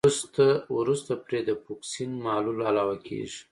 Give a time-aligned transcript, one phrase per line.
[0.79, 3.39] وروسته پرې د فوکسین محلول علاوه کیږي.